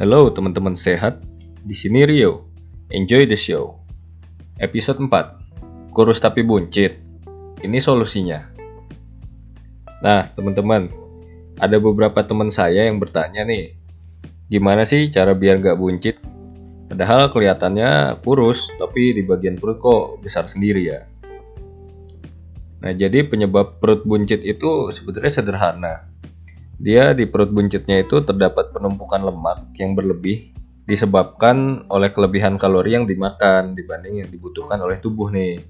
Halo 0.00 0.32
teman-teman 0.32 0.72
sehat, 0.72 1.20
di 1.60 1.76
sini 1.76 2.08
Rio. 2.08 2.48
Enjoy 2.88 3.28
the 3.28 3.36
show. 3.36 3.84
Episode 4.56 4.96
4. 4.96 5.92
Kurus 5.92 6.16
tapi 6.16 6.40
buncit. 6.40 6.96
Ini 7.60 7.76
solusinya. 7.76 8.40
Nah, 10.00 10.24
teman-teman, 10.32 10.88
ada 11.60 11.76
beberapa 11.76 12.16
teman 12.24 12.48
saya 12.48 12.88
yang 12.88 12.96
bertanya 12.96 13.44
nih, 13.44 13.76
gimana 14.48 14.88
sih 14.88 15.12
cara 15.12 15.36
biar 15.36 15.60
gak 15.60 15.76
buncit? 15.76 16.16
Padahal 16.88 17.28
kelihatannya 17.28 18.24
kurus, 18.24 18.72
tapi 18.80 19.12
di 19.12 19.20
bagian 19.20 19.60
perut 19.60 19.84
kok 19.84 20.24
besar 20.24 20.48
sendiri 20.48 20.96
ya. 20.96 21.04
Nah, 22.80 22.96
jadi 22.96 23.28
penyebab 23.28 23.84
perut 23.84 24.08
buncit 24.08 24.40
itu 24.48 24.88
sebetulnya 24.96 25.28
sederhana. 25.28 26.09
Dia 26.80 27.12
di 27.12 27.28
perut 27.28 27.52
buncitnya 27.52 28.00
itu 28.00 28.24
terdapat 28.24 28.72
penumpukan 28.72 29.20
lemak 29.20 29.68
yang 29.76 29.92
berlebih 29.92 30.56
disebabkan 30.88 31.84
oleh 31.92 32.08
kelebihan 32.08 32.56
kalori 32.56 32.96
yang 32.96 33.04
dimakan 33.04 33.76
dibanding 33.76 34.24
yang 34.24 34.30
dibutuhkan 34.32 34.80
oleh 34.80 34.96
tubuh 34.96 35.28
nih. 35.28 35.60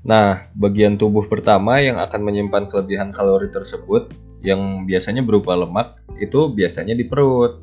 Nah, 0.00 0.48
bagian 0.56 0.96
tubuh 0.96 1.28
pertama 1.28 1.84
yang 1.84 2.00
akan 2.00 2.20
menyimpan 2.24 2.72
kelebihan 2.72 3.12
kalori 3.12 3.52
tersebut 3.52 4.08
yang 4.40 4.88
biasanya 4.88 5.20
berupa 5.20 5.52
lemak 5.52 6.00
itu 6.16 6.48
biasanya 6.48 6.96
di 6.96 7.04
perut. 7.04 7.60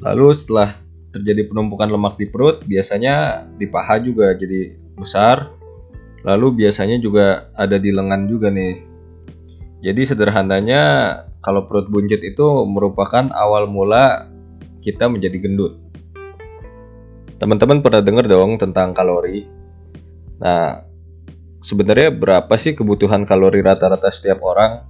Lalu 0.00 0.32
setelah 0.32 0.72
terjadi 1.12 1.46
penumpukan 1.46 1.92
lemak 1.92 2.16
di 2.16 2.26
perut, 2.32 2.64
biasanya 2.64 3.44
di 3.60 3.68
paha 3.68 4.00
juga 4.00 4.32
jadi 4.32 4.72
besar. 4.96 5.52
Lalu 6.24 6.64
biasanya 6.64 6.96
juga 6.96 7.52
ada 7.52 7.76
di 7.76 7.92
lengan 7.92 8.24
juga 8.24 8.48
nih. 8.48 8.80
Jadi 9.84 10.02
sederhananya 10.08 10.82
kalau 11.44 11.68
perut 11.68 11.92
buncit 11.92 12.24
itu 12.24 12.64
merupakan 12.64 13.28
awal 13.36 13.68
mula 13.68 14.32
kita 14.80 15.12
menjadi 15.12 15.44
gendut. 15.44 15.76
Teman-teman 17.36 17.84
pernah 17.84 18.00
dengar 18.00 18.24
dong 18.24 18.56
tentang 18.56 18.96
kalori? 18.96 19.44
Nah, 20.40 20.80
sebenarnya 21.60 22.08
berapa 22.08 22.54
sih 22.56 22.72
kebutuhan 22.72 23.28
kalori 23.28 23.60
rata-rata 23.60 24.08
setiap 24.08 24.40
orang? 24.40 24.88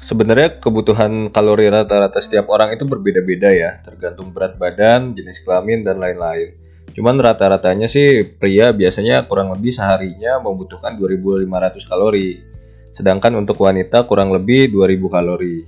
Sebenarnya 0.00 0.56
kebutuhan 0.56 1.28
kalori 1.28 1.68
rata-rata 1.68 2.20
setiap 2.24 2.48
orang 2.48 2.72
itu 2.72 2.88
berbeda-beda 2.88 3.52
ya, 3.52 3.80
tergantung 3.84 4.32
berat 4.32 4.56
badan, 4.56 5.12
jenis 5.12 5.44
kelamin, 5.44 5.84
dan 5.84 6.00
lain-lain. 6.00 6.56
Cuman 6.96 7.20
rata-ratanya 7.20 7.88
sih 7.88 8.24
pria 8.24 8.72
biasanya 8.72 9.28
kurang 9.28 9.52
lebih 9.52 9.72
seharinya 9.72 10.40
membutuhkan 10.40 10.96
2500 10.96 11.90
kalori 11.90 12.53
Sedangkan 12.94 13.34
untuk 13.34 13.58
wanita 13.58 14.06
kurang 14.06 14.30
lebih 14.30 14.70
2000 14.70 15.10
kalori. 15.10 15.66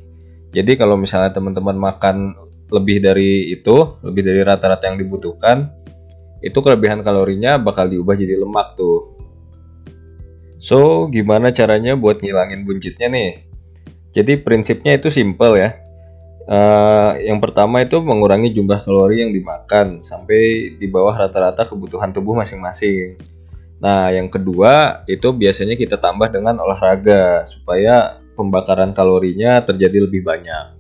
Jadi 0.55 0.79
kalau 0.79 0.95
misalnya 0.95 1.35
teman-teman 1.35 1.75
makan 1.75 2.39
lebih 2.71 3.03
dari 3.03 3.51
itu, 3.51 3.99
lebih 4.07 4.23
dari 4.23 4.41
rata-rata 4.47 4.87
yang 4.87 4.97
dibutuhkan, 4.97 5.69
itu 6.41 6.59
kelebihan 6.63 7.03
kalorinya 7.03 7.59
bakal 7.59 7.91
diubah 7.91 8.15
jadi 8.15 8.39
lemak 8.39 8.79
tuh. 8.79 9.19
So, 10.57 11.11
gimana 11.13 11.53
caranya 11.53 11.99
buat 11.99 12.23
ngilangin 12.25 12.65
buncitnya 12.65 13.13
nih? 13.13 13.31
Jadi 14.17 14.41
prinsipnya 14.41 14.97
itu 14.97 15.13
simple 15.13 15.61
ya. 15.61 15.77
Uh, 16.47 17.19
yang 17.27 17.43
pertama 17.43 17.83
itu 17.83 17.99
mengurangi 17.99 18.55
jumlah 18.55 18.79
kalori 18.87 19.27
yang 19.27 19.35
dimakan 19.35 19.99
sampai 19.99 20.73
di 20.79 20.87
bawah 20.87 21.13
rata-rata 21.13 21.67
kebutuhan 21.67 22.15
tubuh 22.15 22.39
masing-masing. 22.39 23.19
Nah, 23.77 24.09
yang 24.09 24.33
kedua 24.33 25.05
itu 25.05 25.33
biasanya 25.37 25.77
kita 25.77 26.01
tambah 26.01 26.33
dengan 26.33 26.57
olahraga 26.65 27.45
supaya 27.45 28.21
pembakaran 28.33 28.97
kalorinya 28.97 29.61
terjadi 29.65 30.09
lebih 30.09 30.25
banyak. 30.25 30.77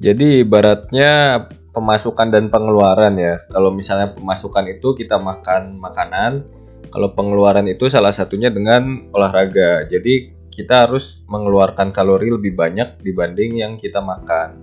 Jadi 0.00 0.44
ibaratnya 0.44 1.44
pemasukan 1.76 2.28
dan 2.32 2.48
pengeluaran 2.48 3.16
ya. 3.20 3.36
Kalau 3.52 3.72
misalnya 3.72 4.12
pemasukan 4.16 4.64
itu 4.68 4.96
kita 4.96 5.20
makan 5.20 5.76
makanan, 5.76 6.44
kalau 6.88 7.12
pengeluaran 7.12 7.68
itu 7.68 7.88
salah 7.92 8.12
satunya 8.12 8.48
dengan 8.48 9.08
olahraga. 9.12 9.84
Jadi 9.88 10.40
kita 10.50 10.88
harus 10.88 11.22
mengeluarkan 11.28 11.92
kalori 11.94 12.32
lebih 12.32 12.56
banyak 12.56 13.00
dibanding 13.00 13.60
yang 13.60 13.72
kita 13.76 14.02
makan. 14.02 14.60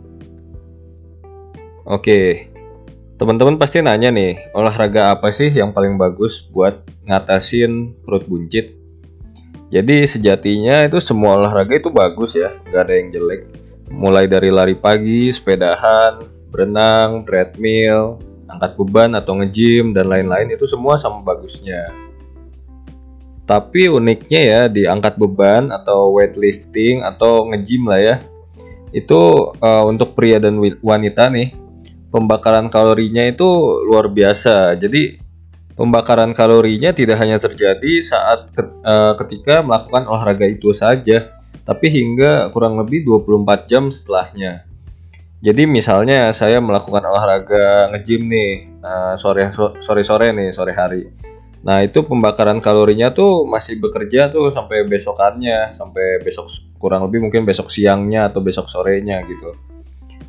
Oke, 1.87 2.51
Teman-teman 3.17 3.57
pasti 3.57 3.81
nanya 3.81 4.13
nih, 4.13 4.53
olahraga 4.53 5.09
apa 5.09 5.33
sih 5.33 5.49
yang 5.49 5.73
paling 5.73 5.97
bagus 5.97 6.45
buat 6.53 6.85
ngatasin 7.09 7.97
perut 8.05 8.29
buncit? 8.29 8.77
Jadi 9.73 10.05
sejatinya 10.05 10.85
itu 10.85 11.01
semua 11.01 11.33
olahraga 11.33 11.81
itu 11.81 11.89
bagus 11.89 12.37
ya, 12.37 12.53
nggak 12.69 12.77
ada 12.85 12.93
yang 12.93 13.09
jelek. 13.09 13.41
Mulai 13.89 14.29
dari 14.29 14.53
lari 14.53 14.77
pagi, 14.77 15.33
sepedahan, 15.33 16.21
berenang, 16.53 17.25
treadmill, 17.25 18.21
angkat 18.45 18.77
beban 18.77 19.17
atau 19.17 19.33
nge-gym 19.41 19.97
dan 19.97 20.13
lain-lain 20.13 20.53
itu 20.53 20.69
semua 20.69 20.93
sama 20.93 21.25
bagusnya. 21.25 21.89
Tapi 23.49 23.89
uniknya 23.89 24.41
ya 24.45 24.61
di 24.69 24.85
angkat 24.85 25.17
beban 25.17 25.73
atau 25.73 26.13
weightlifting 26.13 27.01
atau 27.01 27.49
nge-gym 27.49 27.89
lah 27.89 27.97
ya. 27.97 28.15
Itu 28.93 29.51
uh, 29.57 29.83
untuk 29.89 30.13
pria 30.13 30.37
dan 30.37 30.61
wanita 30.61 31.33
nih 31.33 31.65
pembakaran 32.11 32.71
kalorinya 32.71 33.23
itu 33.27 33.45
luar 33.83 34.11
biasa. 34.11 34.75
Jadi 34.79 35.19
pembakaran 35.77 36.33
kalorinya 36.33 36.91
tidak 36.95 37.21
hanya 37.21 37.37
terjadi 37.37 38.01
saat 38.01 38.49
uh, 38.83 39.13
ketika 39.19 39.61
melakukan 39.61 40.09
olahraga 40.09 40.47
itu 40.49 40.73
saja, 40.73 41.37
tapi 41.67 41.91
hingga 41.91 42.49
kurang 42.49 42.79
lebih 42.79 43.05
24 43.05 43.69
jam 43.69 43.83
setelahnya. 43.91 44.65
Jadi 45.37 45.69
misalnya 45.69 46.33
saya 46.33 46.57
melakukan 46.57 47.05
olahraga 47.05 47.93
nge-gym 47.93 48.25
nih 48.25 48.73
uh, 48.81 49.13
sore 49.13 49.53
sore 49.53 50.01
sore 50.01 50.33
nih 50.33 50.49
sore 50.49 50.73
hari. 50.73 51.13
Nah 51.61 51.85
itu 51.85 52.01
pembakaran 52.01 52.57
kalorinya 52.57 53.13
tuh 53.13 53.45
masih 53.45 53.77
bekerja 53.77 54.33
tuh 54.33 54.49
sampai 54.49 54.87
besokannya, 54.89 55.69
sampai 55.69 56.25
besok 56.25 56.49
kurang 56.81 57.05
lebih 57.05 57.29
mungkin 57.29 57.45
besok 57.45 57.69
siangnya 57.69 58.33
atau 58.33 58.41
besok 58.41 58.65
sorenya 58.65 59.21
gitu. 59.29 59.53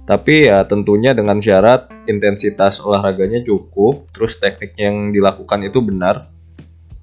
Tapi 0.09 0.49
ya 0.49 0.65
tentunya 0.65 1.13
dengan 1.13 1.37
syarat 1.37 1.93
intensitas 2.09 2.81
olahraganya 2.81 3.45
cukup, 3.45 4.09
terus 4.09 4.41
teknik 4.41 4.73
yang 4.81 5.13
dilakukan 5.13 5.61
itu 5.69 5.85
benar 5.85 6.33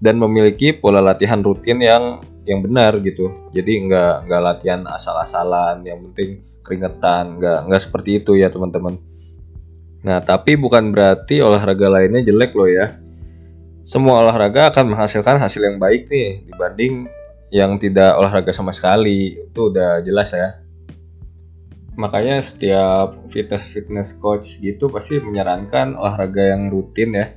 dan 0.01 0.17
memiliki 0.17 0.73
pola 0.73 1.05
latihan 1.05 1.37
rutin 1.37 1.85
yang 1.85 2.25
yang 2.49 2.65
benar 2.65 2.97
gitu. 3.05 3.29
Jadi 3.53 3.85
nggak 3.85 4.25
nggak 4.25 4.41
latihan 4.41 4.81
asal-asalan, 4.89 5.85
yang 5.85 6.01
penting 6.09 6.41
keringetan, 6.65 7.37
nggak 7.37 7.69
nggak 7.69 7.81
seperti 7.85 8.25
itu 8.25 8.41
ya 8.41 8.49
teman-teman. 8.49 8.97
Nah 10.01 10.25
tapi 10.25 10.57
bukan 10.57 10.89
berarti 10.89 11.45
olahraga 11.45 11.85
lainnya 11.85 12.25
jelek 12.25 12.57
loh 12.57 12.65
ya. 12.65 12.97
Semua 13.85 14.25
olahraga 14.25 14.73
akan 14.73 14.97
menghasilkan 14.97 15.37
hasil 15.37 15.61
yang 15.61 15.77
baik 15.77 16.09
nih 16.09 16.41
dibanding 16.49 17.05
yang 17.53 17.77
tidak 17.77 18.17
olahraga 18.17 18.49
sama 18.49 18.73
sekali. 18.73 19.45
Itu 19.45 19.69
udah 19.69 20.01
jelas 20.01 20.33
ya 20.33 20.64
makanya 21.95 22.43
setiap 22.43 23.15
fitness 23.31 23.71
fitness 23.71 24.09
coach 24.15 24.59
gitu 24.59 24.91
pasti 24.91 25.19
menyarankan 25.19 25.95
olahraga 25.95 26.55
yang 26.55 26.67
rutin 26.67 27.15
ya 27.15 27.31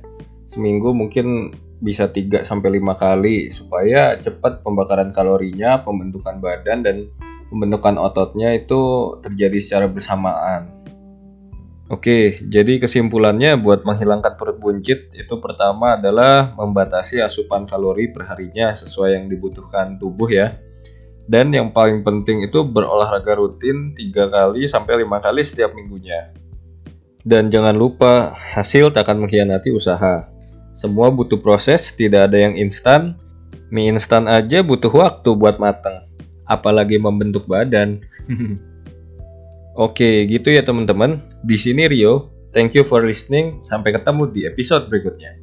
seminggu 0.49 0.91
mungkin 0.91 1.55
bisa 1.79 2.11
3 2.11 2.43
sampai 2.43 2.79
5 2.79 2.95
kali 2.99 3.37
supaya 3.55 4.19
cepat 4.19 4.61
pembakaran 4.67 5.15
kalorinya, 5.15 5.79
pembentukan 5.79 6.43
badan 6.43 6.83
dan 6.83 7.07
pembentukan 7.47 7.95
ototnya 7.95 8.51
itu 8.51 9.15
terjadi 9.23 9.57
secara 9.63 9.85
bersamaan. 9.87 10.75
Oke, 11.89 12.37
jadi 12.45 12.77
kesimpulannya 12.77 13.57
buat 13.57 13.81
menghilangkan 13.81 14.37
perut 14.37 14.61
buncit 14.61 15.09
itu 15.09 15.33
pertama 15.41 15.97
adalah 15.97 16.53
membatasi 16.53 17.17
asupan 17.17 17.65
kalori 17.65 18.13
perharinya 18.13 18.69
sesuai 18.77 19.17
yang 19.17 19.25
dibutuhkan 19.25 19.97
tubuh 19.97 20.29
ya. 20.29 20.53
Dan 21.29 21.53
yang 21.53 21.69
paling 21.69 22.01
penting 22.01 22.41
itu 22.41 22.65
berolahraga 22.65 23.37
rutin 23.37 23.93
3 23.93 24.33
kali 24.33 24.65
sampai 24.65 25.05
5 25.05 25.21
kali 25.21 25.45
setiap 25.45 25.77
minggunya. 25.77 26.33
Dan 27.21 27.53
jangan 27.53 27.77
lupa, 27.77 28.33
hasil 28.33 28.89
tak 28.89 29.05
akan 29.05 29.29
mengkhianati 29.29 29.69
usaha. 29.69 30.25
Semua 30.73 31.13
butuh 31.13 31.37
proses, 31.37 31.93
tidak 31.93 32.33
ada 32.33 32.41
yang 32.41 32.57
instan. 32.57 33.13
Mie 33.69 33.93
instan 33.93 34.25
aja 34.25 34.65
butuh 34.65 34.89
waktu 34.89 35.29
buat 35.37 35.61
matang. 35.61 36.09
Apalagi 36.49 36.97
membentuk 36.97 37.45
badan. 37.45 38.01
Oke, 39.77 40.25
gitu 40.25 40.49
ya 40.49 40.65
teman-teman. 40.65 41.21
Di 41.45 41.61
sini 41.61 41.85
Rio. 41.85 42.33
Thank 42.49 42.73
you 42.73 42.81
for 42.81 43.05
listening. 43.05 43.61
Sampai 43.61 43.93
ketemu 43.93 44.25
di 44.33 44.49
episode 44.49 44.89
berikutnya. 44.89 45.37